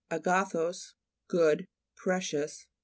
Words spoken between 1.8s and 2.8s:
pre cious.